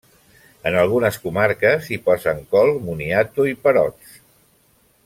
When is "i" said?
3.53-3.57